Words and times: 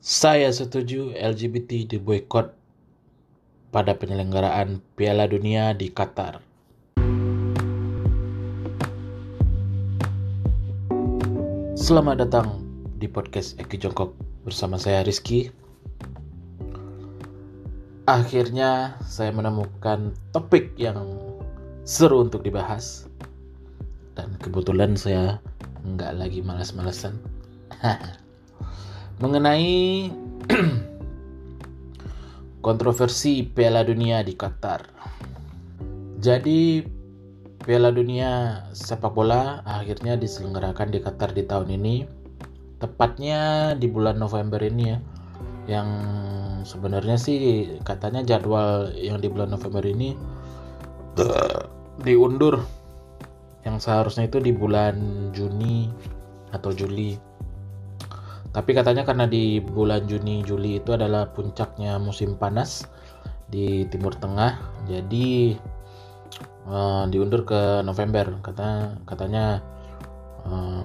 Saya 0.00 0.48
setuju 0.48 1.12
LGBT 1.12 1.84
diboykot 1.84 2.56
pada 3.68 3.92
penyelenggaraan 3.92 4.80
Piala 4.96 5.28
Dunia 5.28 5.76
di 5.76 5.92
Qatar. 5.92 6.40
Selamat 11.76 12.24
datang 12.24 12.64
di 12.96 13.12
podcast 13.12 13.60
Eki 13.60 13.76
Jongkok 13.76 14.16
bersama 14.48 14.80
saya 14.80 15.04
Rizky. 15.04 15.52
Akhirnya 18.08 18.96
saya 19.04 19.36
menemukan 19.36 20.16
topik 20.32 20.72
yang 20.80 21.12
seru 21.84 22.24
untuk 22.24 22.40
dibahas 22.40 23.04
dan 24.16 24.32
kebetulan 24.40 24.96
saya 24.96 25.36
nggak 25.84 26.16
lagi 26.16 26.40
malas-malasan. 26.40 27.20
Mengenai 29.20 30.08
kontroversi 32.66 33.44
Piala 33.44 33.84
Dunia 33.84 34.24
di 34.24 34.32
Qatar. 34.32 34.80
Jadi 36.16 36.80
Piala 37.60 37.92
Dunia 37.92 38.64
sepak 38.72 39.12
bola 39.12 39.60
akhirnya 39.68 40.16
diselenggarakan 40.16 40.88
di 40.88 41.04
Qatar 41.04 41.36
di 41.36 41.44
tahun 41.44 41.68
ini. 41.68 42.08
Tepatnya 42.80 43.76
di 43.76 43.92
bulan 43.92 44.16
November 44.16 44.56
ini 44.64 44.84
ya. 44.88 44.98
Yang 45.68 45.88
sebenarnya 46.64 47.20
sih 47.20 47.40
katanya 47.84 48.24
jadwal 48.24 48.88
yang 48.96 49.20
di 49.20 49.28
bulan 49.28 49.52
November 49.52 49.84
ini 49.84 50.16
diundur. 52.08 52.56
Yang 53.68 53.84
seharusnya 53.84 54.32
itu 54.32 54.40
di 54.40 54.56
bulan 54.56 55.28
Juni 55.36 55.92
atau 56.56 56.72
Juli. 56.72 57.29
Tapi 58.50 58.70
katanya 58.74 59.06
karena 59.06 59.30
di 59.30 59.62
bulan 59.62 60.10
Juni 60.10 60.42
Juli 60.42 60.82
itu 60.82 60.90
adalah 60.90 61.30
puncaknya 61.30 62.02
musim 62.02 62.34
panas 62.34 62.82
di 63.46 63.86
Timur 63.86 64.14
Tengah, 64.18 64.58
jadi 64.90 65.54
uh, 66.66 67.06
diundur 67.06 67.46
ke 67.46 67.86
November. 67.86 68.42
Kata 68.42 68.98
katanya 69.06 69.62
uh, 70.46 70.82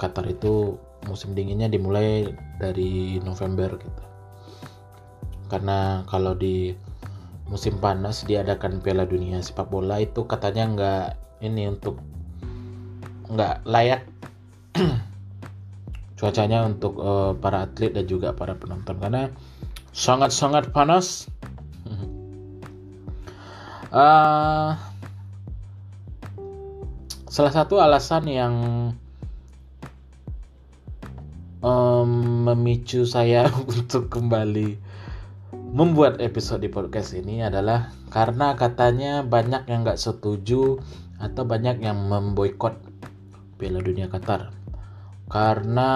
Qatar 0.00 0.24
itu 0.24 0.80
musim 1.04 1.36
dinginnya 1.36 1.68
dimulai 1.68 2.32
dari 2.56 3.20
November 3.20 3.76
gitu. 3.76 4.02
Karena 5.52 6.08
kalau 6.08 6.32
di 6.32 6.72
musim 7.44 7.76
panas 7.76 8.24
diadakan 8.24 8.80
Piala 8.80 9.04
Dunia 9.04 9.44
sepak 9.44 9.68
bola 9.68 10.00
itu 10.00 10.24
katanya 10.24 10.64
nggak 10.72 11.08
ini 11.44 11.68
untuk 11.68 12.00
nggak 13.28 13.68
layak 13.68 14.08
cuacanya 16.22 16.62
untuk 16.62 17.02
uh, 17.02 17.34
para 17.34 17.66
atlet 17.66 17.90
dan 17.90 18.06
juga 18.06 18.30
para 18.30 18.54
penonton 18.54 18.94
karena 19.02 19.34
sangat-sangat 19.90 20.70
panas. 20.70 21.26
uh, 23.90 24.78
salah 27.34 27.50
satu 27.50 27.82
alasan 27.82 28.30
yang 28.30 28.54
um, 31.58 32.46
memicu 32.46 33.02
saya 33.02 33.50
untuk 33.74 34.06
kembali 34.06 34.78
membuat 35.74 36.22
episode 36.22 36.62
di 36.62 36.70
podcast 36.70 37.18
ini 37.18 37.42
adalah 37.42 37.90
karena 38.14 38.54
katanya 38.54 39.26
banyak 39.26 39.66
yang 39.66 39.82
nggak 39.82 39.98
setuju 39.98 40.78
atau 41.18 41.42
banyak 41.42 41.82
yang 41.82 41.98
memboikot 42.06 42.78
Piala 43.58 43.82
Dunia 43.82 44.06
Qatar 44.06 44.61
karena 45.32 45.90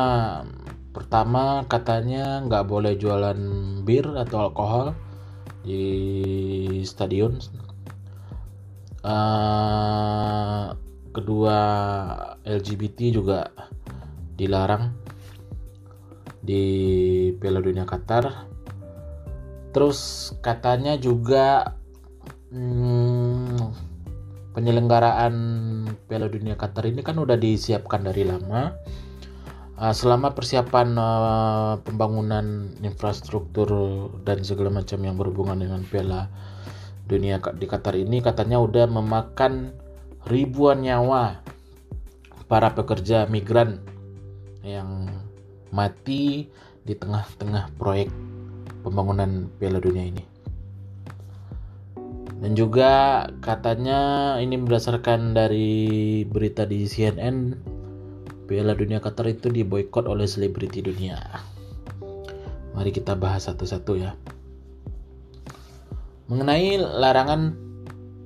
pertama 0.96 1.68
katanya 1.68 2.40
nggak 2.48 2.64
boleh 2.64 2.96
jualan 2.96 3.36
bir 3.84 4.08
atau 4.16 4.48
alkohol 4.48 4.96
di 5.60 5.84
stadion. 6.88 7.36
Uh, 9.04 10.72
kedua 11.12 11.58
LGBT 12.48 13.12
juga 13.12 13.52
dilarang 14.40 14.96
di 16.40 16.64
Piala 17.36 17.60
Dunia 17.60 17.84
Qatar. 17.84 18.48
Terus 19.76 20.32
katanya 20.40 20.96
juga 20.96 21.76
hmm, 22.48 23.60
penyelenggaraan 24.56 25.34
Piala 26.08 26.32
Dunia 26.32 26.56
Qatar 26.56 26.88
ini 26.88 27.04
kan 27.04 27.20
udah 27.20 27.36
disiapkan 27.36 28.00
dari 28.00 28.24
lama 28.24 28.72
selama 29.76 30.32
persiapan 30.32 30.88
uh, 30.96 31.72
pembangunan 31.84 32.72
infrastruktur 32.80 33.68
dan 34.24 34.40
segala 34.40 34.72
macam 34.72 35.04
yang 35.04 35.20
berhubungan 35.20 35.60
dengan 35.60 35.84
Piala 35.84 36.32
Dunia 37.04 37.36
di 37.54 37.68
Qatar 37.68 37.92
ini 37.94 38.24
katanya 38.24 38.56
udah 38.56 38.88
memakan 38.88 39.76
ribuan 40.26 40.80
nyawa 40.80 41.44
para 42.48 42.72
pekerja 42.72 43.28
migran 43.28 43.84
yang 44.64 45.12
mati 45.70 46.48
di 46.82 46.94
tengah-tengah 46.96 47.76
proyek 47.76 48.08
pembangunan 48.80 49.52
Piala 49.60 49.78
Dunia 49.78 50.08
ini. 50.08 50.24
Dan 52.36 52.52
juga 52.52 53.24
katanya 53.40 54.34
ini 54.40 54.60
berdasarkan 54.60 55.32
dari 55.32 56.22
berita 56.28 56.68
di 56.68 56.84
CNN 56.84 57.75
Piala 58.46 58.78
Dunia 58.78 59.02
Qatar 59.02 59.26
itu 59.26 59.50
diboykot 59.50 60.06
oleh 60.06 60.22
selebriti 60.22 60.78
dunia. 60.78 61.18
Mari 62.78 62.94
kita 62.94 63.18
bahas 63.18 63.50
satu-satu 63.50 63.92
ya. 63.98 64.14
Mengenai 66.30 66.78
larangan 66.78 67.58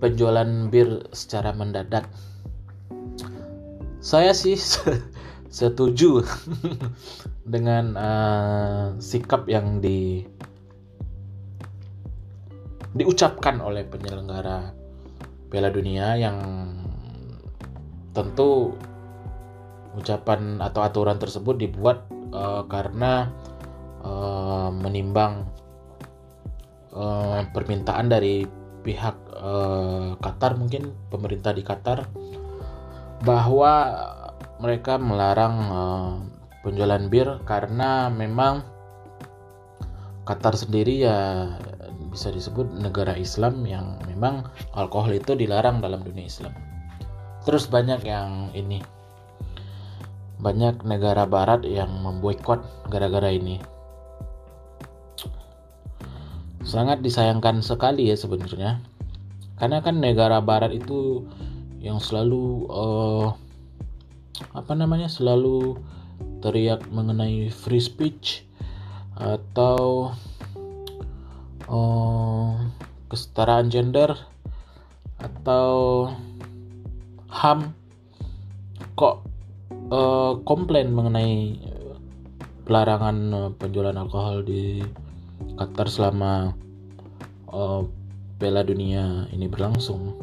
penjualan 0.00 0.68
bir 0.68 1.08
secara 1.16 1.56
mendadak. 1.56 2.04
Saya 4.04 4.36
sih 4.36 4.60
setuju 5.48 6.20
dengan 7.54 7.96
uh, 7.96 8.84
sikap 9.00 9.48
yang 9.48 9.80
di 9.80 10.24
diucapkan 12.92 13.62
oleh 13.62 13.86
penyelenggara 13.86 14.74
Piala 15.48 15.70
Dunia 15.70 16.18
yang 16.18 16.36
tentu 18.10 18.74
ucapan 19.98 20.62
atau 20.62 20.86
aturan 20.86 21.18
tersebut 21.18 21.58
dibuat 21.58 22.06
uh, 22.30 22.62
karena 22.70 23.30
uh, 24.06 24.70
menimbang 24.70 25.46
uh, 26.94 27.42
permintaan 27.50 28.06
dari 28.10 28.46
pihak 28.80 29.16
uh, 29.36 30.16
Qatar 30.22 30.56
mungkin 30.56 30.94
pemerintah 31.12 31.52
di 31.52 31.62
Qatar 31.66 32.06
bahwa 33.26 33.72
mereka 34.60 34.96
melarang 34.96 35.54
uh, 35.68 36.12
penjualan 36.64 37.04
bir 37.08 37.40
karena 37.44 38.08
memang 38.08 38.64
Qatar 40.24 40.54
sendiri 40.54 41.04
ya 41.04 41.18
bisa 42.10 42.30
disebut 42.30 42.66
negara 42.74 43.14
Islam 43.14 43.62
yang 43.66 43.98
memang 44.06 44.46
alkohol 44.74 45.14
itu 45.14 45.34
dilarang 45.34 45.78
dalam 45.82 46.02
dunia 46.02 46.26
Islam. 46.26 46.54
Terus 47.46 47.70
banyak 47.70 48.04
yang 48.04 48.52
ini 48.52 48.82
banyak 50.40 50.80
negara 50.88 51.28
barat 51.28 51.62
yang 51.68 51.92
memboikot 52.00 52.64
gara-gara 52.88 53.28
ini. 53.28 53.60
Sangat 56.64 57.04
disayangkan 57.04 57.60
sekali 57.60 58.08
ya 58.08 58.16
sebenarnya. 58.16 58.80
Karena 59.60 59.84
kan 59.84 60.00
negara 60.00 60.40
barat 60.40 60.72
itu 60.72 61.28
yang 61.80 62.00
selalu 62.00 62.64
uh, 62.72 63.36
apa 64.56 64.72
namanya? 64.72 65.08
selalu 65.08 65.76
teriak 66.40 66.84
mengenai 66.88 67.52
free 67.52 67.80
speech 67.80 68.48
atau 69.20 70.12
uh, 71.68 72.56
kesetaraan 73.12 73.68
gender 73.68 74.16
atau 75.20 76.08
HAM 77.28 77.76
kok 78.96 79.29
uh, 79.90 80.38
komplain 80.46 80.94
mengenai 80.94 81.58
pelarangan 82.66 83.16
uh, 83.34 83.50
penjualan 83.58 83.96
alkohol 83.96 84.46
di 84.46 84.82
Qatar 85.58 85.90
selama 85.90 86.54
uh, 87.50 87.82
Piala 88.38 88.62
Dunia 88.62 89.26
ini 89.34 89.50
berlangsung. 89.50 90.16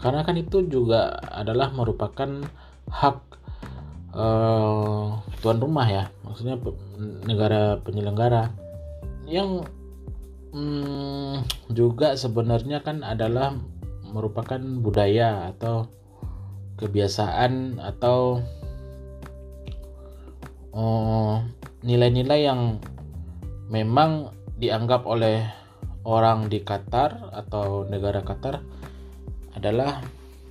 Karena 0.00 0.26
kan 0.26 0.34
itu 0.34 0.66
juga 0.66 1.14
adalah 1.30 1.70
merupakan 1.70 2.42
hak 2.90 3.18
uh, 4.16 5.22
tuan 5.38 5.58
rumah 5.62 5.86
ya, 5.86 6.04
maksudnya 6.26 6.58
negara 7.22 7.78
penyelenggara 7.86 8.50
yang 9.30 9.62
hmm, 10.50 11.46
juga 11.70 12.18
sebenarnya 12.18 12.82
kan 12.82 13.06
adalah 13.06 13.56
merupakan 14.12 14.60
budaya 14.60 15.54
atau 15.54 15.88
kebiasaan 16.76 17.78
atau 17.80 18.42
nilai-nilai 21.82 22.40
yang 22.48 22.80
memang 23.68 24.32
dianggap 24.56 25.04
oleh 25.04 25.42
orang 26.06 26.46
di 26.46 26.62
Qatar 26.62 27.34
atau 27.34 27.86
negara 27.86 28.22
Qatar 28.22 28.62
adalah 29.58 30.02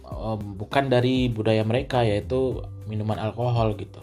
um, 0.08 0.60
bukan 0.60 0.92
dari 0.92 1.32
budaya 1.32 1.64
mereka 1.64 2.04
yaitu 2.04 2.62
minuman 2.86 3.18
alkohol 3.18 3.74
gitu. 3.80 4.00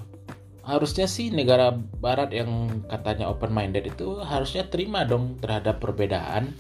Harusnya 0.65 1.09
sih 1.09 1.33
negara 1.33 1.73
barat 1.73 2.29
yang 2.33 2.83
katanya 2.93 3.33
open 3.33 3.53
minded 3.53 3.89
itu 3.89 4.21
harusnya 4.21 4.69
terima 4.69 5.05
dong 5.09 5.41
terhadap 5.41 5.81
perbedaan. 5.81 6.53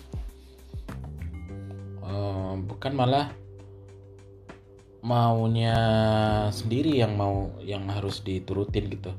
Um, 2.00 2.64
bukan 2.64 2.96
malah 2.96 3.28
maunya 5.04 5.76
sendiri 6.50 6.96
yang 6.96 7.14
mau 7.20 7.52
yang 7.60 7.86
harus 7.86 8.24
diturutin 8.24 8.90
gitu 8.90 9.12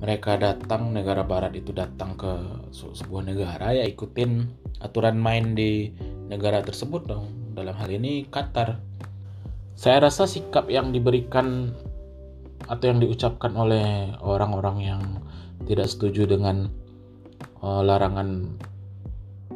mereka 0.00 0.40
datang 0.40 0.96
negara 0.96 1.20
barat 1.20 1.52
itu 1.52 1.76
datang 1.76 2.16
ke 2.16 2.32
sebuah 2.72 3.28
negara 3.28 3.76
ya 3.76 3.84
ikutin 3.84 4.48
aturan 4.80 5.20
main 5.20 5.52
di 5.52 5.92
negara 6.32 6.64
tersebut 6.64 7.04
dong. 7.04 7.28
Dalam 7.52 7.76
hal 7.76 7.92
ini 7.92 8.24
Qatar. 8.24 8.80
Saya 9.76 10.08
rasa 10.08 10.24
sikap 10.24 10.68
yang 10.72 10.92
diberikan 10.92 11.72
atau 12.68 12.84
yang 12.88 13.00
diucapkan 13.00 13.52
oleh 13.56 14.12
orang-orang 14.20 14.76
yang 14.80 15.02
tidak 15.64 15.88
setuju 15.88 16.28
dengan 16.28 16.68
uh, 17.60 17.80
larangan 17.80 18.56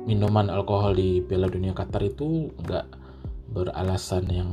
minuman 0.05 0.53
alkohol 0.53 0.97
di 0.97 1.25
Piala 1.25 1.49
Dunia 1.49 1.73
Qatar 1.73 2.05
itu 2.05 2.53
nggak 2.61 2.87
beralasan 3.53 4.29
yang 4.29 4.51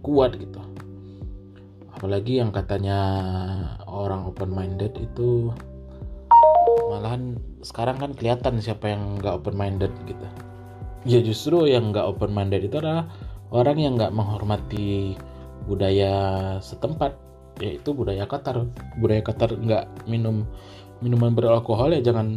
kuat 0.00 0.36
gitu 0.40 0.60
apalagi 1.96 2.44
yang 2.44 2.52
katanya 2.52 3.00
orang 3.88 4.28
open 4.28 4.52
minded 4.52 4.92
itu 5.00 5.48
malahan 6.92 7.40
sekarang 7.64 7.96
kan 7.96 8.12
kelihatan 8.12 8.60
siapa 8.60 8.92
yang 8.92 9.16
nggak 9.16 9.40
open 9.40 9.56
minded 9.56 9.88
gitu. 10.04 10.26
Ya 11.08 11.24
justru 11.24 11.64
yang 11.64 11.96
nggak 11.96 12.04
open 12.04 12.36
minded 12.36 12.68
itu 12.68 12.76
adalah 12.76 13.08
orang 13.48 13.80
yang 13.80 13.96
nggak 13.96 14.12
menghormati 14.12 15.16
budaya 15.64 16.14
setempat 16.60 17.16
yaitu 17.64 17.96
budaya 17.96 18.28
Qatar. 18.28 18.68
Budaya 19.00 19.24
Qatar 19.24 19.56
nggak 19.56 20.04
minum 20.04 20.44
minuman 21.00 21.32
beralkohol 21.32 21.96
ya 21.96 22.04
jangan 22.04 22.36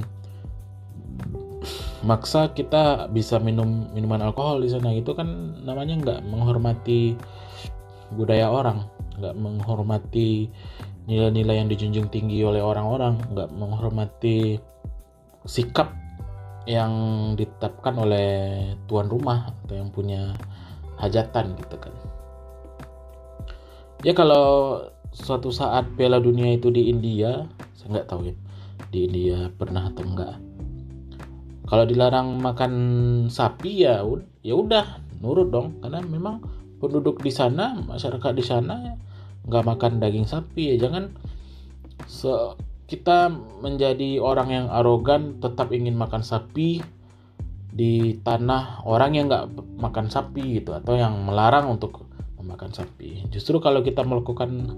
maksa 2.08 2.56
kita 2.56 3.12
bisa 3.12 3.44
minum 3.44 3.92
minuman 3.92 4.24
alkohol 4.24 4.64
di 4.64 4.72
sana. 4.72 4.96
Itu 4.96 5.20
kan 5.20 5.60
namanya 5.68 6.00
nggak 6.00 6.20
menghormati 6.32 7.20
budaya 8.16 8.48
orang 8.48 8.99
nggak 9.20 9.36
menghormati 9.36 10.50
nilai-nilai 11.06 11.60
yang 11.60 11.70
dijunjung 11.70 12.08
tinggi 12.08 12.42
oleh 12.42 12.64
orang-orang 12.64 13.20
nggak 13.36 13.50
menghormati 13.54 14.58
sikap 15.44 15.92
yang 16.70 16.92
ditetapkan 17.36 17.98
oleh 17.98 18.30
tuan 18.86 19.10
rumah 19.10 19.52
atau 19.66 19.76
yang 19.76 19.90
punya 19.90 20.36
hajatan 21.00 21.58
gitu 21.58 21.76
kan. 21.80 21.94
Ya 24.06 24.16
kalau 24.16 24.80
suatu 25.12 25.52
saat 25.52 25.92
Piala 26.00 26.22
Dunia 26.22 26.56
itu 26.56 26.72
di 26.72 26.88
India 26.88 27.44
saya 27.76 28.00
nggak 28.00 28.08
tahu 28.08 28.30
ya 28.30 28.36
di 28.94 29.10
India 29.10 29.52
pernah 29.52 29.92
atau 29.92 30.06
enggak 30.06 30.38
kalau 31.70 31.86
dilarang 31.86 32.42
makan 32.42 32.74
sapi 33.30 33.86
ya 33.86 34.02
ya 34.42 34.54
udah 34.58 35.06
nurut 35.22 35.54
dong. 35.54 35.78
Karena 35.86 36.02
memang 36.02 36.42
penduduk 36.82 37.22
di 37.22 37.30
sana 37.30 37.78
masyarakat 37.78 38.34
di 38.34 38.42
sana 38.42 38.98
nggak 39.48 39.66
makan 39.66 40.02
daging 40.02 40.28
sapi 40.28 40.76
ya. 40.76 40.90
Jangan 40.90 41.16
se 42.10 42.32
kita 42.90 43.30
menjadi 43.62 44.18
orang 44.18 44.50
yang 44.50 44.66
arogan 44.74 45.38
tetap 45.38 45.70
ingin 45.70 45.94
makan 45.94 46.26
sapi 46.26 46.82
di 47.70 48.18
tanah 48.26 48.82
orang 48.82 49.14
yang 49.14 49.30
nggak 49.30 49.46
makan 49.78 50.10
sapi 50.10 50.58
gitu 50.58 50.74
atau 50.74 50.98
yang 50.98 51.14
melarang 51.22 51.70
untuk 51.70 52.10
memakan 52.42 52.74
sapi. 52.74 53.30
Justru 53.30 53.62
kalau 53.62 53.86
kita 53.86 54.02
melakukan 54.02 54.74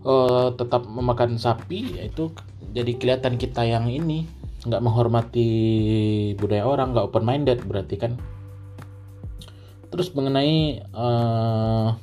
uh, 0.00 0.48
tetap 0.56 0.88
memakan 0.88 1.36
sapi 1.36 2.00
itu 2.00 2.32
jadi 2.72 2.96
kelihatan 2.96 3.36
kita 3.36 3.68
yang 3.68 3.84
ini 3.92 4.24
nggak 4.64 4.80
menghormati 4.80 5.48
budaya 6.40 6.64
orang 6.64 6.96
nggak 6.96 7.06
open 7.12 7.24
minded 7.28 7.60
berarti 7.68 8.00
kan. 8.00 8.16
Terus 9.92 10.08
mengenai 10.16 10.88
uh, 10.96 11.96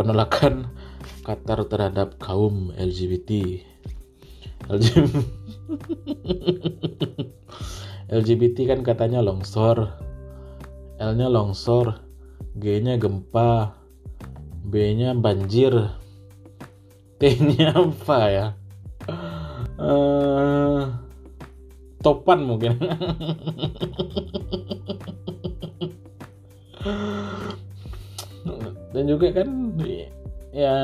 penolakan 0.00 0.72
Qatar 1.20 1.68
terhadap 1.68 2.16
kaum 2.16 2.72
LGBT. 2.72 3.60
LGBT 8.08 8.72
kan 8.72 8.80
katanya 8.80 9.20
longsor, 9.20 9.92
L-nya 10.96 11.28
longsor, 11.28 12.00
G-nya 12.56 12.96
gempa, 12.96 13.76
B-nya 14.64 15.12
banjir, 15.12 15.92
T-nya 17.20 17.76
apa 17.84 18.20
ya? 18.32 18.56
Uh, 19.76 20.88
topan 22.00 22.48
mungkin. 22.48 22.80
Dan 28.90 29.06
juga 29.06 29.30
kan 29.30 29.48
ya 30.50 30.74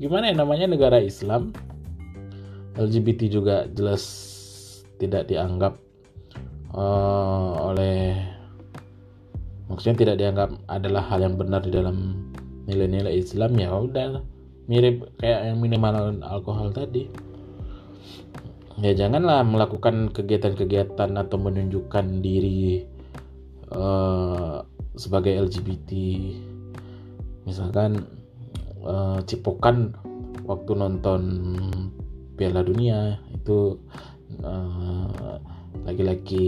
gimana 0.00 0.32
ya 0.32 0.34
namanya 0.34 0.66
negara 0.72 0.98
Islam 0.98 1.52
LGBT 2.74 3.30
juga 3.30 3.68
jelas 3.70 4.02
tidak 4.98 5.28
dianggap 5.30 5.78
uh, 6.74 7.70
oleh 7.70 8.18
maksudnya 9.68 9.96
tidak 10.00 10.16
dianggap 10.18 10.50
adalah 10.66 11.02
hal 11.06 11.22
yang 11.22 11.36
benar 11.38 11.62
di 11.62 11.70
dalam 11.70 12.26
nilai-nilai 12.64 13.20
Islam 13.20 13.52
ya 13.60 13.68
udah 13.70 14.24
mirip 14.64 15.12
kayak 15.20 15.52
yang 15.52 15.58
minimal 15.60 16.16
alkohol 16.24 16.72
tadi. 16.72 17.12
Ya 18.80 18.90
janganlah 18.90 19.46
melakukan 19.46 20.10
kegiatan-kegiatan 20.10 21.14
atau 21.14 21.36
menunjukkan 21.38 22.24
diri 22.24 22.82
uh, 23.70 24.66
sebagai 24.98 25.46
LGBT 25.46 25.90
misalkan 27.44 28.08
uh, 28.84 29.20
cipokan 29.24 29.96
waktu 30.44 30.72
nonton 30.76 31.22
Piala 32.34 32.66
Dunia 32.66 33.20
itu 33.32 33.78
uh, 34.42 35.38
laki-laki 35.86 36.46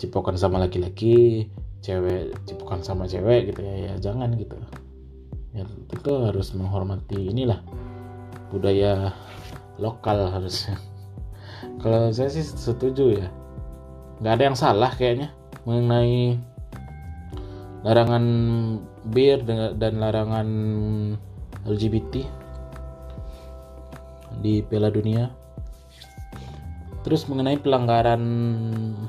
cipokan 0.00 0.38
sama 0.40 0.62
laki-laki 0.62 1.46
cewek 1.82 2.32
cipokan 2.46 2.80
sama 2.80 3.04
cewek 3.04 3.52
gitu 3.52 3.60
ya 3.62 3.74
ya 3.90 3.94
jangan 4.00 4.32
gitu. 4.38 4.56
Ya 5.52 5.68
tentu 5.90 6.24
harus 6.24 6.56
menghormati 6.56 7.28
inilah 7.28 7.60
budaya 8.48 9.12
lokal 9.76 10.30
harusnya. 10.32 10.80
Kalau 11.82 12.08
saya 12.14 12.30
sih 12.32 12.46
setuju 12.46 13.20
ya. 13.20 13.28
Nggak 14.22 14.34
ada 14.38 14.44
yang 14.48 14.58
salah 14.58 14.90
kayaknya 14.94 15.34
mengenai 15.66 16.38
larangan 17.82 18.24
bir 19.10 19.42
dan 19.78 19.98
larangan 19.98 20.48
LGBT 21.66 22.22
di 24.38 24.62
Piala 24.66 24.90
Dunia. 24.90 25.30
Terus 27.02 27.26
mengenai 27.26 27.58
pelanggaran 27.58 28.22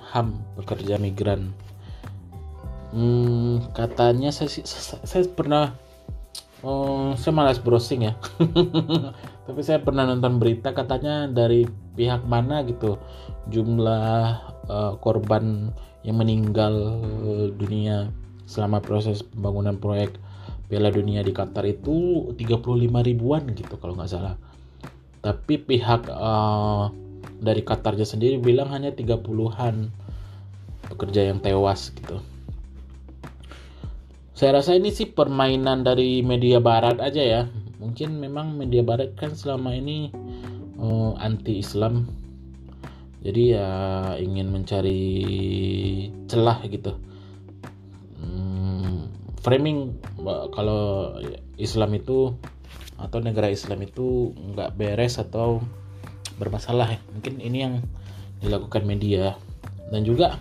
HAM 0.01 0.58
pekerja 0.58 0.98
migran, 0.98 1.53
hmm, 2.89 3.70
katanya 3.77 4.34
saya, 4.34 4.50
saya, 4.65 4.98
saya 5.06 5.24
pernah, 5.30 5.77
oh, 6.65 7.13
saya 7.13 7.38
malas 7.38 7.62
browsing 7.62 8.10
ya, 8.10 8.18
tapi 9.46 9.62
saya 9.62 9.77
pernah 9.77 10.10
nonton 10.10 10.42
berita 10.42 10.74
katanya 10.74 11.30
dari 11.30 11.70
pihak 11.94 12.25
mana 12.25 12.65
gitu 12.65 12.98
jumlah 13.53 14.42
uh, 14.65 14.98
korban 14.98 15.70
yang 16.01 16.18
meninggal 16.18 16.74
dunia 17.53 18.10
selama 18.53 18.77
proses 18.86 19.25
pembangunan 19.25 19.81
proyek 19.81 20.13
Piala 20.69 20.93
Dunia 20.93 21.25
di 21.25 21.33
Qatar 21.33 21.65
itu 21.65 22.29
35 22.38 23.10
ribuan 23.10 23.50
gitu 23.50 23.74
kalau 23.81 23.98
nggak 23.98 24.12
salah. 24.13 24.38
Tapi 25.25 25.57
pihak 25.57 26.05
uh, 26.13 26.93
dari 27.41 27.65
Qatarnya 27.65 28.05
sendiri 28.05 28.38
bilang 28.38 28.69
hanya 28.69 28.93
30-an 28.93 29.89
pekerja 30.93 31.33
yang 31.33 31.41
tewas 31.41 31.89
gitu. 31.98 32.22
Saya 34.33 34.62
rasa 34.62 34.77
ini 34.77 34.89
sih 34.89 35.10
permainan 35.10 35.86
dari 35.86 36.22
media 36.22 36.62
barat 36.62 37.01
aja 37.01 37.22
ya. 37.22 37.41
Mungkin 37.81 38.17
memang 38.17 38.57
media 38.57 38.81
barat 38.81 39.13
kan 39.17 39.33
selama 39.33 39.74
ini 39.74 40.10
uh, 40.77 41.13
anti 41.17 41.62
Islam. 41.62 42.10
Jadi 43.24 43.55
ya 43.55 43.69
ingin 44.19 44.51
mencari 44.51 45.05
celah 46.27 46.60
gitu 46.67 47.12
framing 49.43 50.00
kalau 50.55 51.13
Islam 51.59 51.93
itu 52.00 52.33
atau 52.95 53.19
negara 53.19 53.51
Islam 53.51 53.83
itu 53.83 54.31
nggak 54.31 54.79
beres 54.79 55.19
atau 55.19 55.59
bermasalah 56.39 56.95
ya. 56.95 57.00
Mungkin 57.12 57.43
ini 57.43 57.57
yang 57.67 57.83
dilakukan 58.39 58.88
media. 58.88 59.35
Dan 59.91 60.07
juga 60.07 60.39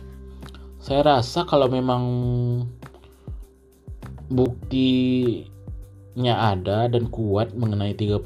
saya 0.79 1.03
rasa 1.03 1.45
kalau 1.45 1.67
memang 1.67 2.03
buktinya 4.33 5.45
ada 6.55 6.89
dan 6.89 7.11
kuat 7.13 7.53
mengenai 7.53 7.93
30 7.93 8.23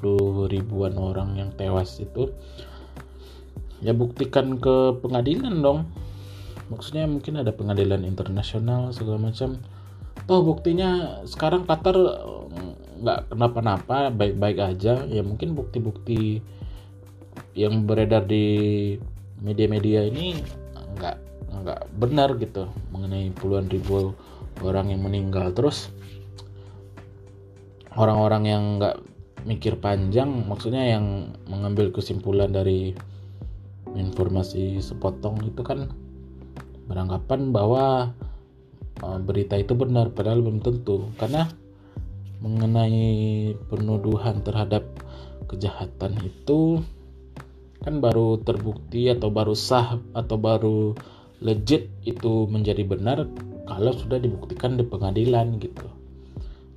ribuan 0.52 0.95
orang 1.00 1.35
yang 1.40 1.50
tewas 1.56 1.99
itu 1.99 2.30
ya 3.83 3.92
buktikan 3.97 4.61
ke 4.61 5.00
pengadilan 5.00 5.64
dong. 5.64 5.88
Maksudnya 6.71 7.06
mungkin 7.11 7.40
ada 7.42 7.50
pengadilan 7.54 8.06
internasional 8.06 8.90
segala 8.95 9.30
macam 9.33 9.59
toh 10.26 10.42
buktinya 10.42 11.23
sekarang 11.23 11.64
Qatar 11.64 11.95
nggak 13.02 13.30
kenapa-napa 13.30 14.11
baik-baik 14.11 14.59
aja. 14.59 15.06
Ya 15.06 15.23
mungkin 15.23 15.54
bukti-bukti 15.54 16.42
yang 17.54 17.87
beredar 17.87 18.26
di 18.26 18.47
media-media 19.40 20.06
ini 20.09 20.40
nggak 20.97 21.16
nggak 21.62 21.80
benar 21.97 22.37
gitu 22.37 22.68
mengenai 22.92 23.33
puluhan 23.33 23.71
ribu 23.71 24.12
orang 24.61 24.90
yang 24.90 25.06
meninggal. 25.06 25.54
Terus 25.54 25.95
orang-orang 27.97 28.42
yang 28.45 28.62
nggak 28.83 28.97
mikir 29.47 29.78
panjang 29.78 30.28
maksudnya 30.50 30.99
yang 30.99 31.38
mengambil 31.47 31.95
kesimpulan 31.95 32.50
dari 32.50 32.92
informasi 33.95 34.83
sepotong 34.83 35.38
itu 35.47 35.62
kan 35.62 35.87
beranggapan 36.90 37.54
bahwa 37.54 38.11
uh, 39.03 39.19
berita 39.21 39.59
itu 39.59 39.75
benar 39.76 40.12
padahal 40.12 40.41
belum 40.45 40.61
tentu 40.65 41.11
karena 41.21 41.49
mengenai 42.41 43.57
penuduhan 43.73 44.45
terhadap 44.45 44.85
kejahatan 45.49 46.21
itu 46.21 46.85
kan 47.81 48.03
baru 48.03 48.41
terbukti 48.43 49.09
atau 49.09 49.31
baru 49.31 49.55
sah 49.55 49.97
atau 50.12 50.37
baru 50.37 50.79
legit 51.41 51.93
itu 52.09 52.49
menjadi 52.49 52.83
benar 52.83 53.29
kalau 53.67 53.93
sudah 53.93 54.19
dibuktikan 54.23 54.79
di 54.79 54.85
pengadilan 54.87 55.59
gitu. 55.59 55.87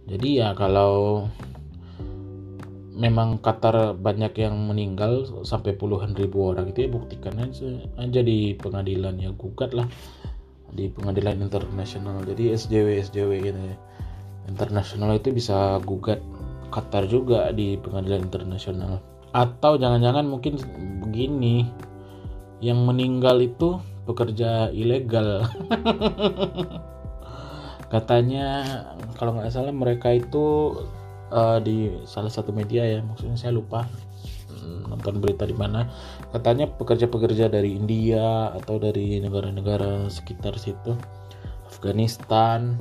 Jadi 0.10 0.42
ya 0.42 0.58
kalau 0.58 1.26
memang 3.00 3.40
Qatar 3.40 3.96
banyak 3.96 4.36
yang 4.36 4.58
meninggal 4.68 5.24
sampai 5.48 5.78
puluhan 5.78 6.12
ribu 6.18 6.52
orang 6.52 6.76
itu 6.76 6.86
ya 6.86 6.90
buktikan 6.92 7.40
aja, 7.40 7.80
aja 7.96 8.20
di 8.20 8.58
pengadilan 8.60 9.16
ya 9.22 9.32
gugat 9.32 9.72
lah 9.72 9.88
di 10.74 10.90
pengadilan 10.90 11.40
internasional. 11.40 12.22
Jadi 12.26 12.54
SJW 12.54 12.88
SJW 13.10 13.32
gitu 13.42 13.60
ya. 13.60 13.78
Internasional 14.50 15.18
itu 15.18 15.30
bisa 15.30 15.78
gugat 15.86 16.22
Qatar 16.70 17.10
juga 17.10 17.50
di 17.50 17.78
pengadilan 17.82 18.30
internasional. 18.30 19.02
Atau 19.34 19.78
jangan-jangan 19.82 20.26
mungkin 20.26 20.58
begini 21.06 21.66
yang 22.62 22.86
meninggal 22.86 23.42
itu 23.42 23.82
pekerja 24.06 24.70
ilegal. 24.74 25.50
Katanya 27.94 28.66
kalau 29.18 29.38
nggak 29.38 29.50
salah 29.50 29.74
mereka 29.74 30.14
itu 30.14 30.78
uh, 31.34 31.58
di 31.62 31.90
salah 32.06 32.30
satu 32.30 32.54
media 32.54 32.86
ya 32.86 33.00
maksudnya 33.02 33.38
saya 33.38 33.54
lupa 33.56 33.90
nonton 34.90 35.22
berita 35.22 35.46
di 35.46 35.56
mana 35.56 35.88
katanya 36.34 36.68
pekerja-pekerja 36.68 37.48
dari 37.48 37.78
India 37.78 38.52
atau 38.54 38.82
dari 38.82 39.22
negara-negara 39.22 40.10
sekitar 40.10 40.58
situ 40.58 40.98
Afghanistan 41.70 42.76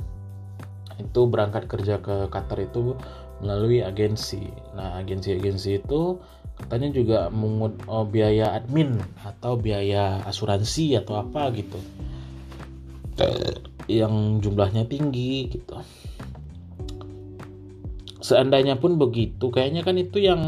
itu 0.99 1.21
berangkat 1.29 1.71
kerja 1.71 2.03
ke 2.03 2.27
Qatar 2.27 2.59
itu 2.59 2.99
melalui 3.39 3.79
agensi. 3.79 4.51
Nah, 4.75 4.99
agensi-agensi 4.99 5.79
itu 5.79 6.19
katanya 6.59 6.91
juga 6.91 7.19
mengut 7.31 7.79
oh, 7.87 8.03
biaya 8.03 8.51
admin 8.51 8.99
atau 9.23 9.55
biaya 9.55 10.19
asuransi 10.27 10.99
atau 10.99 11.23
apa 11.23 11.47
gitu. 11.55 11.79
Yang 13.87 14.43
jumlahnya 14.43 14.83
tinggi 14.91 15.47
gitu 15.55 15.79
seandainya 18.19 18.77
pun 18.77 18.99
begitu 18.99 19.49
kayaknya 19.49 19.81
kan 19.81 19.95
itu 19.95 20.21
yang 20.21 20.41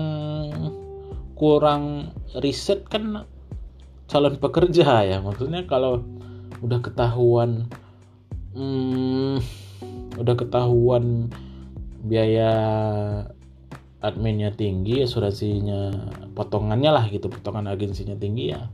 kurang 1.42 2.14
riset 2.38 2.86
kan 2.86 3.26
calon 4.06 4.38
pekerja 4.38 5.02
ya. 5.02 5.18
Maksudnya 5.26 5.66
kalau 5.66 6.06
udah 6.62 6.78
ketahuan 6.86 7.66
hmm, 8.54 9.42
udah 10.22 10.36
ketahuan 10.38 11.34
biaya 12.06 12.54
adminnya 14.06 14.54
tinggi 14.54 15.02
asuransinya 15.02 15.94
potongannya 16.38 16.94
lah 16.94 17.06
gitu 17.10 17.30
potongan 17.30 17.70
agensinya 17.70 18.18
tinggi 18.18 18.54
ya 18.54 18.70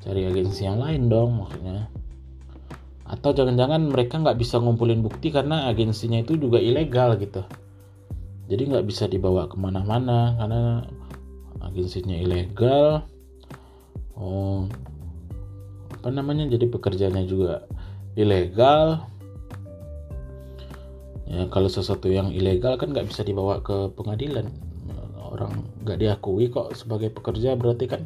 cari 0.00 0.24
agensi 0.24 0.64
yang 0.64 0.80
lain 0.80 1.12
dong 1.12 1.36
maksudnya. 1.36 1.92
Atau 3.04 3.36
jangan-jangan 3.36 3.92
mereka 3.92 4.16
nggak 4.16 4.40
bisa 4.40 4.56
ngumpulin 4.56 5.04
bukti 5.04 5.28
karena 5.28 5.68
agensinya 5.68 6.24
itu 6.24 6.40
juga 6.40 6.56
ilegal 6.56 7.20
gitu. 7.20 7.44
Jadi 8.48 8.62
nggak 8.72 8.86
bisa 8.88 9.04
dibawa 9.04 9.44
ke 9.50 9.60
mana-mana 9.60 10.40
karena 10.40 10.88
agensinya 11.60 12.16
ilegal. 12.16 13.04
Oh 14.16 14.68
apa 16.00 16.08
namanya? 16.08 16.48
Jadi 16.48 16.64
pekerjaannya 16.72 17.24
juga 17.28 17.68
ilegal. 18.16 19.04
Ya 21.30 21.46
kalau 21.52 21.70
sesuatu 21.70 22.10
yang 22.10 22.32
ilegal 22.34 22.74
kan 22.80 22.90
nggak 22.90 23.06
bisa 23.12 23.22
dibawa 23.22 23.60
ke 23.60 23.92
pengadilan. 23.94 24.48
Orang 25.20 25.62
nggak 25.86 26.00
diakui 26.00 26.50
kok 26.50 26.74
sebagai 26.74 27.12
pekerja 27.12 27.54
berarti 27.54 27.86
kan. 27.86 28.02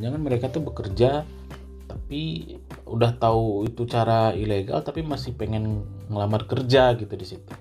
Jangan 0.00 0.20
mereka 0.24 0.48
tuh 0.48 0.64
bekerja 0.64 1.22
tapi 1.90 2.56
udah 2.86 3.18
tahu 3.18 3.66
itu 3.66 3.86
cara 3.86 4.34
ilegal 4.34 4.82
tapi 4.82 5.02
masih 5.02 5.34
pengen 5.34 5.86
ngelamar 6.10 6.48
kerja 6.48 6.96
gitu 6.98 7.14
di 7.14 7.26
situ. 7.26 7.52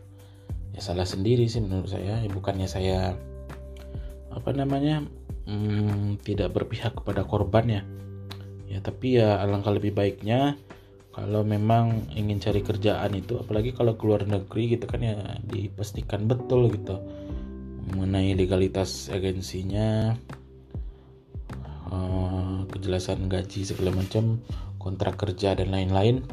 Ya 0.74 0.82
salah 0.82 1.06
sendiri 1.06 1.46
sih 1.46 1.62
menurut 1.62 1.92
saya. 1.92 2.24
Ya, 2.24 2.30
bukannya 2.32 2.66
saya 2.66 3.14
apa 4.40 4.56
namanya 4.56 5.04
hmm, 5.46 6.24
tidak 6.24 6.56
berpihak 6.56 6.96
kepada 6.96 7.28
korban 7.28 7.66
ya. 7.68 7.82
Ya 8.70 8.80
tapi 8.80 9.20
ya 9.20 9.42
alangkah 9.44 9.76
lebih 9.76 9.92
baiknya 9.98 10.56
kalau 11.10 11.44
memang 11.44 12.08
ingin 12.16 12.40
cari 12.40 12.62
kerjaan 12.64 13.12
itu 13.18 13.36
apalagi 13.42 13.76
kalau 13.76 13.98
keluar 14.00 14.24
negeri 14.24 14.78
gitu 14.78 14.86
kan 14.88 15.02
ya 15.04 15.18
dipastikan 15.44 16.30
betul 16.30 16.70
gitu 16.72 17.02
mengenai 17.90 18.38
legalitas 18.38 19.10
agensinya 19.10 20.14
uh, 21.90 22.62
kejelasan 22.70 23.26
gaji 23.28 23.66
segala 23.66 23.92
macam 23.98 24.38
kontrak 24.78 25.18
kerja 25.18 25.58
dan 25.58 25.74
lain-lain 25.74 26.24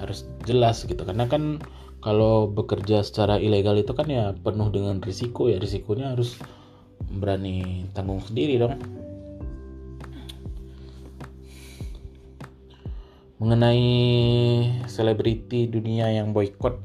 harus 0.00 0.24
jelas 0.48 0.88
gitu. 0.88 1.04
Karena 1.04 1.28
kan 1.28 1.60
kalau 2.00 2.48
bekerja 2.48 3.04
secara 3.04 3.36
ilegal 3.36 3.76
itu 3.76 3.92
kan 3.92 4.08
ya 4.08 4.32
penuh 4.32 4.72
dengan 4.72 5.04
risiko 5.04 5.52
ya 5.52 5.60
risikonya 5.60 6.16
harus 6.16 6.40
berani 7.10 7.86
tanggung 7.90 8.22
sendiri 8.22 8.58
dong. 8.62 8.78
Mengenai 13.40 13.88
selebriti 14.84 15.64
dunia 15.64 16.12
yang 16.12 16.36
boykot 16.36 16.76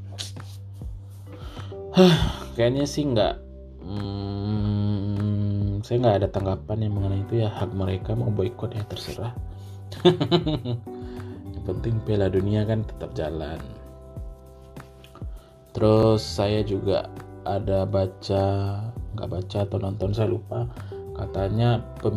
kayaknya 2.56 2.88
sih 2.88 3.04
nggak 3.08 3.40
hmm, 3.84 5.36
saya 5.80 5.96
nggak 6.02 6.16
ada 6.24 6.28
tanggapan 6.28 6.82
yang 6.82 6.98
mengenai 6.98 7.22
itu 7.24 7.34
ya. 7.40 7.48
Hak 7.48 7.72
mereka 7.72 8.12
mau 8.18 8.28
boykot 8.28 8.74
ya 8.74 8.82
terserah. 8.90 9.32
Yang 11.56 11.64
penting 11.64 11.94
Piala 12.04 12.28
Dunia 12.28 12.66
kan 12.66 12.82
tetap 12.82 13.14
jalan. 13.14 13.62
Terus 15.72 16.20
saya 16.26 16.66
juga 16.66 17.06
ada 17.46 17.86
baca 17.86 18.44
nggak 19.16 19.30
baca 19.32 19.58
atau 19.64 19.80
nonton 19.80 20.12
saya 20.12 20.28
lupa 20.28 20.68
katanya 21.16 21.80
pem, 22.04 22.16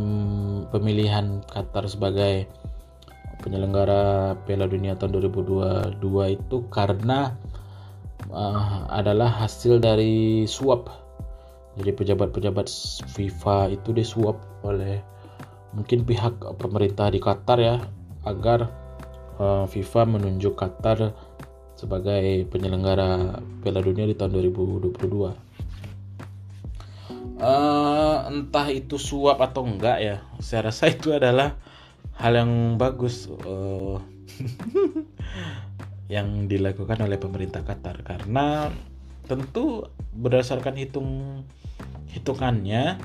pemilihan 0.68 1.39
Qatar 1.48 1.88
sebagai 1.88 2.46
penyelenggara 3.39 4.36
Piala 4.44 4.68
Dunia 4.68 5.00
tahun 5.00 5.24
2022 5.32 6.36
itu 6.36 6.58
karena 6.68 7.32
uh, 8.27 8.84
adalah 8.91 9.32
hasil 9.32 9.79
dari 9.79 10.44
suap 10.44 10.91
jadi 11.79 11.96
pejabat-pejabat 11.96 12.68
FIFA 13.15 13.72
itu 13.72 13.96
disuap 13.96 14.36
oleh 14.68 15.00
mungkin 15.72 16.03
pihak 16.03 16.36
pemerintah 16.60 17.08
di 17.08 17.24
Qatar 17.24 17.58
ya 17.63 17.79
agar 18.27 18.68
uh, 19.39 19.63
FIFA 19.63 20.20
menunjuk 20.20 20.60
Qatar 20.60 21.15
sebagai 21.79 22.44
penyelenggara 22.51 23.39
Piala 23.63 23.79
Dunia 23.79 24.03
di 24.03 24.12
tahun 24.12 24.36
2022. 24.36 25.49
Uh, 27.39 28.27
entah 28.27 28.67
itu 28.67 29.00
suap 29.00 29.39
atau 29.39 29.63
enggak 29.63 29.98
ya, 30.03 30.17
saya 30.43 30.67
rasa 30.67 30.91
itu 30.91 31.15
adalah 31.15 31.55
hal 32.19 32.36
yang 32.36 32.75
bagus 32.75 33.31
uh, 33.48 34.03
yang 36.13 36.51
dilakukan 36.51 37.00
oleh 37.00 37.15
pemerintah 37.15 37.63
Qatar. 37.63 38.03
Karena 38.03 38.67
tentu 39.24 39.88
berdasarkan 40.12 40.75
hitung 40.75 41.41
hitungannya 42.10 42.98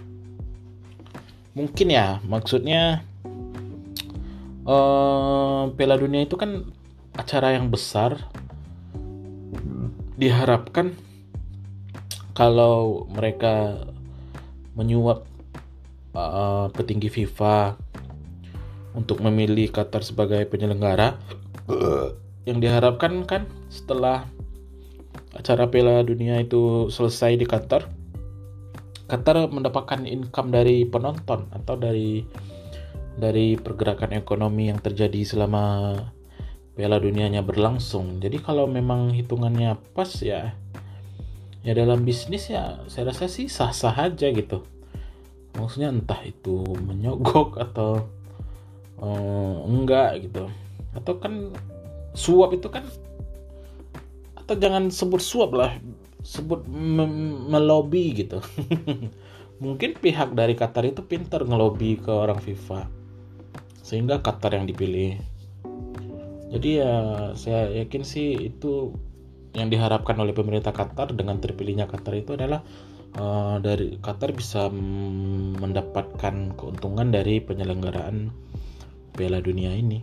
mungkin 1.54 1.92
ya 1.92 2.18
maksudnya 2.24 3.04
uh, 4.66 5.70
Piala 5.76 6.00
Dunia 6.00 6.26
itu 6.26 6.34
kan 6.34 6.74
acara 7.14 7.54
yang 7.54 7.70
besar. 7.70 8.18
Diharapkan 10.14 10.94
kalau 12.38 13.06
mereka 13.10 13.82
menyuap 14.74 15.26
uh, 16.14 16.70
petinggi 16.70 17.10
FIFA 17.10 17.78
untuk 18.94 19.22
memilih 19.22 19.70
Qatar 19.74 20.06
sebagai 20.06 20.46
penyelenggara 20.46 21.18
yang 22.44 22.60
diharapkan 22.60 23.26
kan 23.26 23.48
setelah 23.72 24.28
acara 25.34 25.66
Piala 25.66 26.04
Dunia 26.06 26.38
itu 26.38 26.92
selesai 26.92 27.40
di 27.40 27.46
Qatar 27.48 27.90
Qatar 29.04 29.52
mendapatkan 29.52 30.08
income 30.08 30.48
dari 30.48 30.88
penonton 30.88 31.44
atau 31.52 31.76
dari 31.76 32.24
dari 33.14 33.54
pergerakan 33.54 34.16
ekonomi 34.16 34.72
yang 34.72 34.80
terjadi 34.80 35.22
selama 35.22 35.94
Piala 36.74 36.98
Dunianya 36.98 37.46
berlangsung. 37.46 38.18
Jadi 38.18 38.42
kalau 38.42 38.66
memang 38.66 39.14
hitungannya 39.14 39.78
pas 39.94 40.10
ya 40.18 40.56
ya 41.64 41.72
dalam 41.72 42.04
bisnis 42.04 42.52
ya 42.52 42.84
saya 42.86 43.10
rasa 43.10 43.26
sih 43.26 43.48
sah-sah 43.48 43.96
aja 43.96 44.28
gitu. 44.30 44.62
Maksudnya 45.56 45.90
entah 45.90 46.20
itu 46.22 46.62
menyogok 46.84 47.56
atau 47.56 48.04
uh, 49.00 49.56
enggak 49.64 50.28
gitu. 50.28 50.46
Atau 50.92 51.18
kan 51.18 51.50
suap 52.14 52.54
itu 52.54 52.68
kan 52.70 52.86
atau 54.38 54.54
jangan 54.60 54.92
sebut 54.92 55.24
suap 55.24 55.56
lah, 55.56 55.72
sebut 56.20 56.68
melobi 57.48 58.12
gitu. 58.12 58.44
Mungkin 59.64 59.96
pihak 59.96 60.36
dari 60.36 60.52
Qatar 60.52 60.84
itu 60.84 61.00
pintar 61.00 61.48
ngelobi 61.48 61.96
ke 61.96 62.12
orang 62.12 62.36
FIFA 62.38 63.04
sehingga 63.84 64.24
Qatar 64.24 64.56
yang 64.56 64.64
dipilih 64.64 65.20
jadi 66.48 66.70
ya 66.80 66.94
saya 67.36 67.68
yakin 67.84 68.00
sih 68.00 68.48
itu 68.48 68.96
yang 69.54 69.70
diharapkan 69.70 70.18
oleh 70.18 70.34
pemerintah 70.34 70.74
Qatar 70.74 71.14
dengan 71.14 71.38
terpilihnya 71.38 71.86
Qatar 71.86 72.14
itu 72.18 72.34
adalah 72.34 72.66
uh, 73.18 73.62
dari 73.62 73.96
Qatar 74.02 74.34
bisa 74.34 74.66
mendapatkan 75.62 76.58
keuntungan 76.58 77.14
dari 77.14 77.38
penyelenggaraan 77.38 78.34
Piala 79.14 79.38
Dunia 79.38 79.70
ini. 79.70 80.02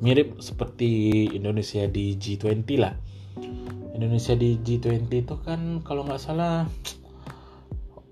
Mirip 0.00 0.38
seperti 0.38 1.24
Indonesia 1.34 1.82
di 1.90 2.14
G20 2.14 2.68
lah. 2.78 2.94
Indonesia 3.96 4.36
di 4.36 4.60
G20 4.60 5.08
itu 5.08 5.34
kan 5.40 5.82
kalau 5.82 6.04
nggak 6.06 6.20
salah 6.20 6.68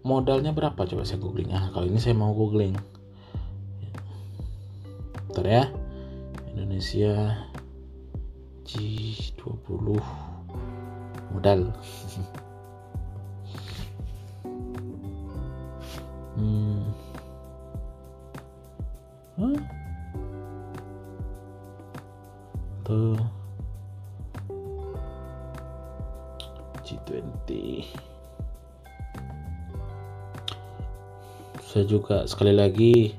modalnya 0.02 0.50
berapa? 0.50 0.80
Coba 0.88 1.06
saya 1.06 1.22
googling. 1.22 1.54
Ah 1.54 1.70
kalau 1.70 1.86
ini 1.86 2.00
saya 2.02 2.16
mau 2.18 2.34
googling. 2.34 2.74
Bentar 5.30 5.46
ya. 5.46 5.64
Indonesia 6.56 7.36
G20 8.64 10.00
modal. 11.32 11.60
hmm. 16.36 16.84
Tuh. 22.84 23.16
G20 26.84 27.80
saya 31.64 31.84
juga 31.90 32.22
sekali 32.28 32.54
lagi 32.54 33.16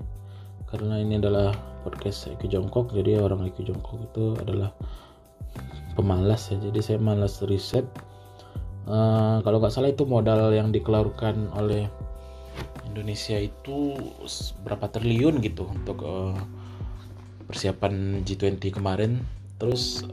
karena 0.69 1.01
ini 1.01 1.19
adalah 1.19 1.51
podcast 1.83 2.31
IQ 2.31 2.47
jongkok 2.47 2.93
jadi 2.95 3.19
orang 3.19 3.51
IQ 3.51 3.67
jongkok 3.67 3.99
itu 4.05 4.31
adalah 4.39 4.71
pemalas 5.95 6.51
ya. 6.51 6.59
Jadi 6.59 6.79
saya 6.83 6.99
malas 6.99 7.39
riset. 7.47 7.87
Uh, 8.85 9.41
kalau 9.41 9.57
nggak 9.57 9.73
salah 9.73 9.89
itu 9.89 10.05
modal 10.05 10.53
yang 10.53 10.69
dikeluarkan 10.69 11.49
oleh 11.57 11.89
Indonesia 12.85 13.41
itu 13.41 13.97
berapa 14.61 14.85
triliun 14.93 15.41
gitu 15.41 15.65
untuk 15.65 16.05
uh, 16.05 16.37
persiapan 17.49 18.21
G20 18.21 18.75
kemarin. 18.75 19.23
Terus 19.57 20.05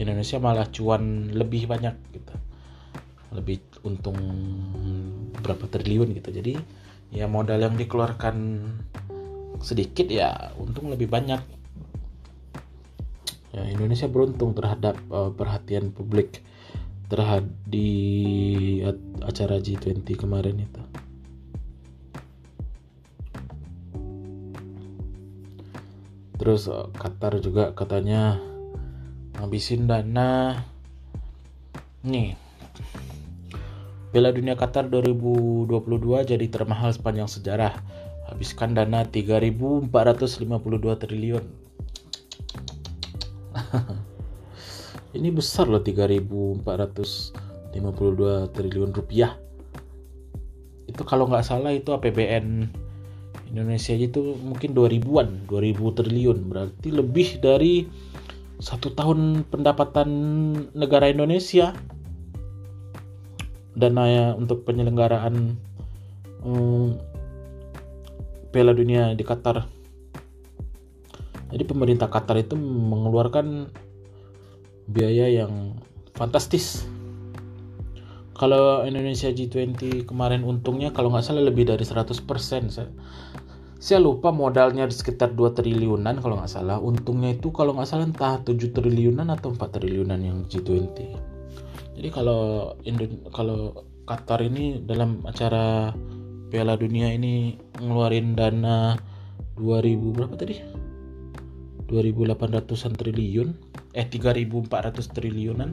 Indonesia 0.00 0.40
malah 0.40 0.70
cuan 0.70 1.34
lebih 1.34 1.68
banyak 1.68 1.94
gitu. 2.14 2.34
Lebih 3.34 3.60
untung 3.84 4.16
berapa 5.42 5.68
triliun 5.68 6.16
gitu. 6.16 6.30
Jadi 6.32 6.54
ya 7.12 7.28
modal 7.28 7.60
yang 7.60 7.76
dikeluarkan 7.76 8.64
sedikit 9.62 10.10
ya 10.10 10.50
untung 10.58 10.90
lebih 10.90 11.06
banyak 11.06 11.38
ya 13.54 13.62
Indonesia 13.70 14.10
beruntung 14.10 14.50
terhadap 14.58 14.98
uh, 15.14 15.30
perhatian 15.30 15.94
publik 15.94 16.42
terhadap 17.06 17.46
di 17.70 18.82
acara 19.22 19.62
G20 19.62 20.02
kemarin 20.18 20.58
itu. 20.58 20.82
Terus 26.34 26.66
uh, 26.66 26.90
Qatar 26.98 27.38
juga 27.38 27.70
katanya 27.78 28.42
ngabisin 29.38 29.86
dana. 29.86 30.66
Nih 32.04 32.34
Piala 34.10 34.34
Dunia 34.34 34.58
Qatar 34.58 34.90
2022 34.90 35.70
jadi 36.26 36.46
termahal 36.50 36.90
sepanjang 36.90 37.30
sejarah. 37.30 37.78
Habiskan 38.26 38.74
dana 38.74 39.06
3.452 39.06 39.90
triliun 40.98 41.63
ini 45.24 45.32
besar 45.32 45.72
loh 45.72 45.80
3.452 45.80 46.60
triliun 48.52 48.92
rupiah. 48.92 49.40
Itu 50.84 51.00
kalau 51.08 51.24
nggak 51.24 51.48
salah 51.48 51.72
itu 51.72 51.96
APBN 51.96 52.68
Indonesia 53.48 53.96
itu 53.96 54.36
mungkin 54.36 54.76
2000-an 54.76 55.48
2000 55.48 55.96
triliun. 55.96 56.38
Berarti 56.44 56.92
lebih 56.92 57.40
dari 57.40 57.88
satu 58.60 58.92
tahun 58.92 59.48
pendapatan 59.48 60.08
negara 60.76 61.08
Indonesia. 61.08 61.72
Dana 63.72 64.36
untuk 64.36 64.68
penyelenggaraan 64.68 65.56
um, 66.44 67.00
Piala 68.52 68.76
Dunia 68.76 69.16
di 69.16 69.24
Qatar. 69.24 69.64
Jadi 71.48 71.64
pemerintah 71.64 72.12
Qatar 72.12 72.38
itu 72.38 72.60
mengeluarkan 72.60 73.72
biaya 74.88 75.30
yang 75.30 75.78
fantastis. 76.16 76.84
Kalau 78.34 78.82
Indonesia 78.82 79.30
G20 79.30 80.10
kemarin 80.10 80.42
untungnya 80.42 80.90
kalau 80.90 81.14
nggak 81.14 81.22
salah 81.22 81.46
lebih 81.46 81.70
dari 81.70 81.86
100%. 81.86 82.26
Saya, 82.66 82.90
saya 83.78 83.98
lupa 84.02 84.34
modalnya 84.34 84.90
di 84.90 84.94
sekitar 84.96 85.38
2 85.38 85.54
triliunan 85.54 86.18
kalau 86.18 86.42
nggak 86.42 86.50
salah. 86.50 86.82
Untungnya 86.82 87.38
itu 87.38 87.54
kalau 87.54 87.78
nggak 87.78 87.86
salah 87.86 88.10
entah 88.10 88.42
7 88.42 88.74
triliunan 88.74 89.30
atau 89.30 89.54
4 89.54 89.78
triliunan 89.78 90.18
yang 90.18 90.38
G20. 90.50 90.98
Jadi 91.94 92.08
kalau 92.10 92.74
Indo 92.82 93.06
kalau 93.30 93.86
Qatar 94.04 94.42
ini 94.42 94.82
dalam 94.82 95.22
acara 95.24 95.94
Piala 96.50 96.74
Dunia 96.76 97.14
ini 97.14 97.56
ngeluarin 97.78 98.34
dana 98.34 98.98
2000 99.56 100.10
berapa 100.10 100.34
tadi? 100.34 100.58
2800-an 101.86 102.92
triliun 102.98 103.48
eh 103.94 104.06
3400 104.06 105.14
triliunan 105.14 105.70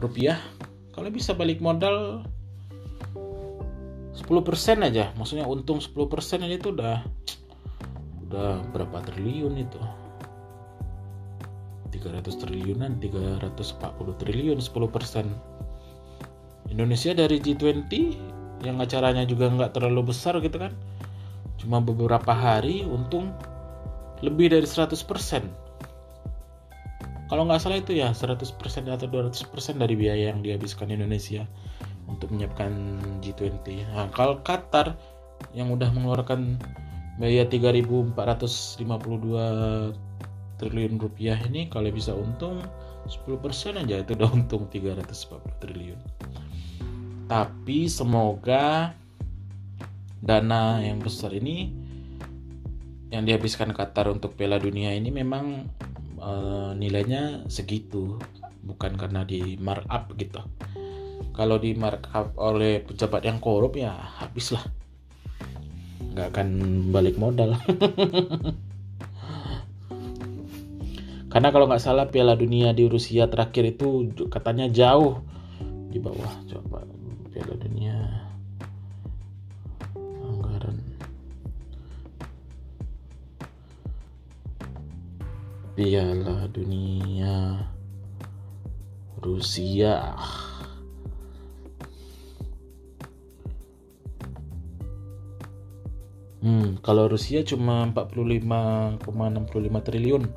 rupiah. 0.00 0.40
Kalau 0.96 1.12
bisa 1.12 1.36
balik 1.36 1.60
modal 1.60 2.24
10% 4.16 4.24
aja. 4.82 5.12
Maksudnya 5.14 5.46
untung 5.46 5.78
10% 5.78 6.44
aja 6.44 6.56
itu 6.56 6.72
udah 6.72 7.04
udah 8.26 8.64
berapa 8.72 9.04
triliun 9.04 9.54
itu? 9.60 9.80
300 11.90 12.40
triliunan 12.40 12.96
340 13.02 14.22
triliun 14.22 14.58
10% 14.62 16.70
Indonesia 16.70 17.12
dari 17.12 17.42
G20 17.42 17.92
yang 18.62 18.78
acaranya 18.78 19.26
juga 19.26 19.50
nggak 19.50 19.74
terlalu 19.74 20.14
besar 20.14 20.38
gitu 20.38 20.62
kan 20.62 20.72
cuma 21.58 21.82
beberapa 21.82 22.32
hari 22.32 22.86
untung 22.86 23.34
lebih 24.22 24.54
dari 24.54 24.64
100% 24.64 24.94
kalau 27.30 27.46
nggak 27.46 27.62
salah 27.62 27.78
itu 27.78 27.94
ya 27.94 28.10
100% 28.10 28.42
atau 28.90 29.06
200% 29.06 29.78
dari 29.78 29.94
biaya 29.94 30.34
yang 30.34 30.42
dihabiskan 30.42 30.90
Indonesia 30.90 31.46
untuk 32.10 32.34
menyiapkan 32.34 32.98
G20 33.22 33.86
nah, 33.94 34.10
kalau 34.10 34.42
Qatar 34.42 34.98
yang 35.54 35.70
udah 35.70 35.94
mengeluarkan 35.94 36.58
biaya 37.22 37.46
3.452 37.46 38.82
triliun 40.60 40.94
rupiah 41.00 41.40
ini 41.48 41.72
kalau 41.72 41.88
bisa 41.88 42.12
untung 42.12 42.60
10% 43.08 43.80
aja 43.80 44.04
itu 44.04 44.12
udah 44.12 44.30
untung 44.30 44.68
340 44.68 45.62
triliun. 45.64 46.00
Tapi 47.26 47.88
semoga 47.88 48.92
dana 50.20 50.82
yang 50.84 51.00
besar 51.00 51.32
ini 51.32 51.72
yang 53.10 53.24
dihabiskan 53.24 53.72
Qatar 53.72 54.12
untuk 54.12 54.36
Piala 54.36 54.60
Dunia 54.60 54.92
ini 54.94 55.08
memang 55.10 55.66
uh, 56.20 56.70
nilainya 56.76 57.48
segitu 57.48 58.20
bukan 58.60 58.94
karena 58.94 59.24
di 59.24 59.56
markup 59.56 60.12
gitu. 60.20 60.44
Kalau 61.32 61.56
di 61.56 61.72
markup 61.72 62.36
oleh 62.36 62.84
pejabat 62.84 63.24
yang 63.24 63.40
korup 63.40 63.76
ya 63.76 63.96
habislah. 64.20 64.62
Nggak 66.12 66.36
akan 66.36 66.48
balik 66.92 67.16
modal. 67.16 67.56
Karena 71.30 71.54
kalau 71.54 71.70
nggak 71.70 71.78
salah 71.78 72.10
Piala 72.10 72.34
Dunia 72.34 72.74
di 72.74 72.90
Rusia 72.90 73.30
terakhir 73.30 73.78
itu 73.78 74.10
katanya 74.26 74.66
jauh 74.66 75.22
di 75.90 76.02
bawah 76.02 76.34
coba 76.50 76.82
Piala 77.30 77.54
Dunia 77.54 77.99
Piala 85.80 86.44
Dunia 86.52 87.56
Rusia 89.24 90.12
Hmm, 96.44 96.76
kalau 96.84 97.08
Rusia 97.08 97.40
cuma 97.48 97.88
45,65 97.96 99.08
triliun. 99.80 100.28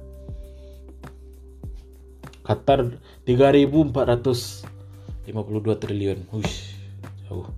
Qatar 2.47 2.95
3.452 3.27 5.27
triliun. 5.75 6.23
Hush, 6.32 6.71
jauh 7.27 7.51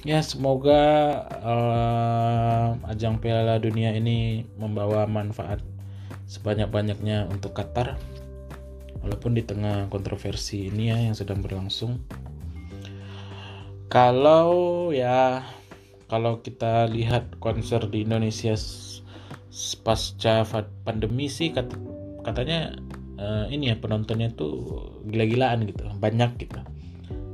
ya 0.00 0.24
semoga 0.24 0.82
uh, 1.44 2.72
ajang 2.88 3.20
Piala 3.20 3.60
Dunia 3.60 3.92
ini 3.92 4.48
membawa 4.56 5.04
manfaat 5.04 5.60
sebanyak-banyaknya 6.30 7.28
untuk 7.28 7.52
Qatar. 7.52 7.98
Walaupun 9.00 9.32
di 9.32 9.40
tengah 9.40 9.88
kontroversi 9.88 10.68
ini 10.68 10.92
ya 10.92 10.96
yang 11.00 11.16
sedang 11.16 11.40
berlangsung. 11.40 12.04
Kalau 13.88 14.88
ya 14.92 15.42
kalau 16.06 16.44
kita 16.44 16.86
lihat 16.86 17.40
konser 17.40 17.80
di 17.88 18.04
Indonesia 18.04 18.54
pasca 19.82 20.46
pandemi 20.84 21.26
sih 21.26 21.50
kat, 21.50 21.72
katanya 22.22 22.76
uh, 23.18 23.48
ini 23.48 23.72
ya 23.72 23.76
penontonnya 23.80 24.30
tuh 24.36 24.94
gila-gilaan 25.08 25.64
gitu 25.64 25.88
banyak 25.96 26.30
gitu. 26.38 26.60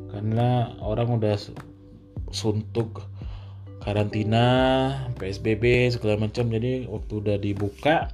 Karena 0.08 0.72
orang 0.80 1.18
udah 1.18 1.36
suntuk 2.30 3.06
karantina 3.82 4.46
PSBB 5.14 5.94
segala 5.94 6.26
macam. 6.26 6.50
Jadi 6.50 6.90
waktu 6.90 7.12
udah 7.22 7.36
dibuka 7.38 8.10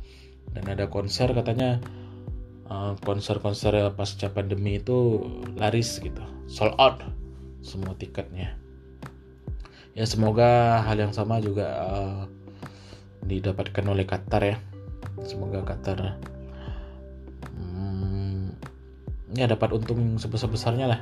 dan 0.53 0.65
ada 0.69 0.89
konser 0.93 1.33
katanya 1.33 1.81
eh, 2.69 2.93
konser-konser 3.01 3.73
pasca 3.97 4.29
pandemi 4.29 4.77
itu 4.77 5.25
laris 5.57 5.97
gitu. 6.03 6.21
Sold 6.45 6.77
out 6.77 7.01
semua 7.65 7.97
tiketnya. 7.97 8.59
Ya 9.93 10.09
semoga 10.09 10.81
hal 10.89 10.97
yang 10.97 11.13
sama 11.13 11.37
juga 11.37 11.69
uh, 11.69 12.25
didapatkan 13.29 13.85
oleh 13.85 14.09
Qatar 14.09 14.41
ya. 14.41 14.57
Semoga 15.21 15.61
Qatar 15.69 16.17
hmm, 17.53 18.57
ya 19.37 19.45
dapat 19.45 19.77
untung 19.77 20.17
sebesar 20.17 20.49
besarnya 20.49 20.97
lah 20.97 21.01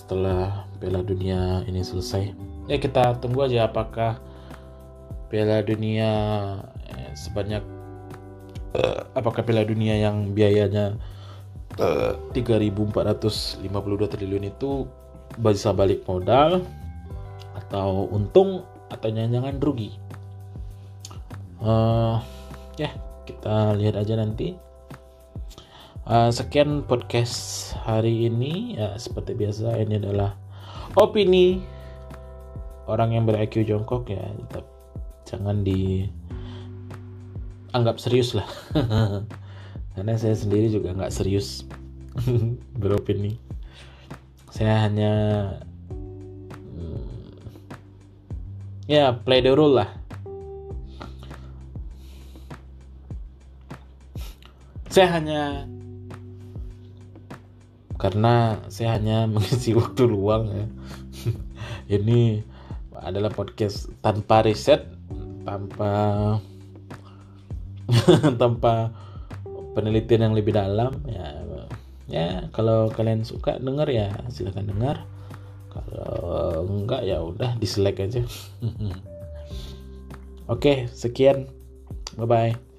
setelah 0.00 0.64
Piala 0.80 1.04
Dunia 1.04 1.60
ini 1.68 1.84
selesai. 1.84 2.32
Ya 2.72 2.80
kita 2.80 3.20
tunggu 3.20 3.44
aja 3.44 3.68
apakah 3.68 4.16
Piala 5.28 5.60
Dunia 5.60 6.10
eh, 6.88 7.12
sebanyak 7.12 7.60
uh, 8.80 9.04
apakah 9.12 9.44
Piala 9.44 9.68
Dunia 9.68 10.00
yang 10.00 10.32
biayanya 10.32 10.96
eh, 11.76 12.12
3.452 12.32 13.60
triliun 14.16 14.48
itu 14.48 14.88
bisa 15.36 15.70
balik 15.76 16.02
modal 16.08 16.64
atau 17.54 18.08
untung 18.10 18.64
atau 18.90 19.08
jangan-jangan 19.12 19.60
rugi. 19.62 19.94
Uh, 21.60 22.16
ya 22.80 22.88
kita 23.28 23.76
lihat 23.76 24.00
aja 24.00 24.16
nanti. 24.16 24.69
Uh, 26.10 26.26
sekian 26.34 26.82
podcast 26.90 27.70
hari 27.86 28.26
ini. 28.26 28.74
Ya 28.74 28.98
seperti 28.98 29.30
biasa 29.38 29.78
ini 29.78 29.94
adalah 29.94 30.34
opini 30.98 31.62
orang 32.90 33.14
yang 33.14 33.30
ber-IQ 33.30 33.62
jongkok 33.62 34.10
ya. 34.10 34.18
Tetap 34.18 34.66
jangan 35.22 35.62
di 35.62 36.10
anggap 37.70 38.02
serius 38.02 38.34
lah. 38.34 38.50
Karena 39.94 40.18
saya 40.18 40.34
sendiri 40.34 40.74
juga 40.74 40.98
nggak 40.98 41.14
serius 41.14 41.62
beropini. 42.82 43.38
Saya 44.50 44.90
hanya 44.90 45.12
hmm, 46.74 47.06
ya 48.90 49.14
play 49.14 49.46
the 49.46 49.54
rule 49.54 49.78
lah. 49.78 49.94
Saya 54.90 55.06
hanya 55.14 55.70
karena 58.00 58.56
saya 58.72 58.96
hanya 58.96 59.24
mengisi 59.32 59.76
waktu 59.76 60.08
luang 60.08 60.48
ya. 60.48 60.66
ini 62.00 62.40
adalah 62.96 63.28
podcast 63.32 63.92
tanpa 64.00 64.44
riset 64.44 64.88
tanpa 65.44 65.92
tanpa 68.40 68.92
penelitian 69.76 70.32
yang 70.32 70.34
lebih 70.34 70.56
dalam 70.56 70.96
ya. 71.06 71.36
Ya 72.10 72.50
kalau 72.50 72.90
kalian 72.90 73.22
suka 73.22 73.62
dengar 73.62 73.86
ya 73.86 74.10
silahkan 74.34 74.66
dengar 74.66 75.06
kalau 75.70 76.66
enggak 76.66 77.06
ya 77.06 77.22
udah 77.22 77.54
dislike 77.62 78.02
aja. 78.02 78.26
Oke 80.50 80.90
sekian. 80.90 81.46
Bye 82.18 82.26
bye 82.26 82.69